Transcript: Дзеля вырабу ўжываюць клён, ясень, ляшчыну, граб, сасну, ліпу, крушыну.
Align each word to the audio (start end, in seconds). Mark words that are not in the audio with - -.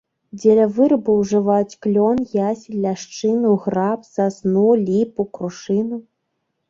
Дзеля 0.37 0.63
вырабу 0.77 1.11
ўжываюць 1.17 1.77
клён, 1.85 2.17
ясень, 2.47 2.79
ляшчыну, 2.87 3.53
граб, 3.67 4.09
сасну, 4.17 4.67
ліпу, 4.89 5.21
крушыну. 5.37 5.97